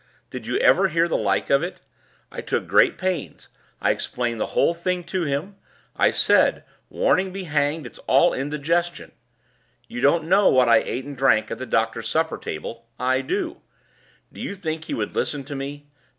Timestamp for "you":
0.47-0.57, 9.87-10.01, 14.41-14.55